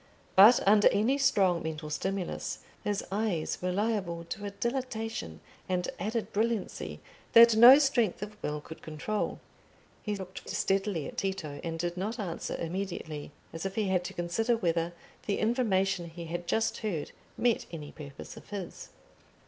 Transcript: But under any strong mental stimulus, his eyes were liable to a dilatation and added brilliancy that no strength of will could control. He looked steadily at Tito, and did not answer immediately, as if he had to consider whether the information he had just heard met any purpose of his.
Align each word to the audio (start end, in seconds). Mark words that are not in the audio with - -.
But 0.35 0.67
under 0.67 0.87
any 0.87 1.19
strong 1.19 1.61
mental 1.61 1.91
stimulus, 1.91 2.63
his 2.83 3.03
eyes 3.11 3.59
were 3.61 3.71
liable 3.71 4.23
to 4.29 4.45
a 4.45 4.49
dilatation 4.49 5.41
and 5.69 5.87
added 5.99 6.33
brilliancy 6.33 6.99
that 7.33 7.55
no 7.55 7.77
strength 7.77 8.23
of 8.23 8.35
will 8.41 8.61
could 8.61 8.81
control. 8.81 9.39
He 10.01 10.15
looked 10.15 10.49
steadily 10.49 11.05
at 11.07 11.17
Tito, 11.17 11.61
and 11.63 11.77
did 11.77 11.97
not 11.97 12.17
answer 12.17 12.55
immediately, 12.57 13.29
as 13.53 13.63
if 13.63 13.75
he 13.75 13.89
had 13.89 14.03
to 14.05 14.13
consider 14.15 14.57
whether 14.57 14.93
the 15.27 15.37
information 15.37 16.09
he 16.09 16.25
had 16.25 16.47
just 16.47 16.77
heard 16.77 17.11
met 17.37 17.67
any 17.71 17.91
purpose 17.91 18.35
of 18.35 18.49
his. 18.49 18.89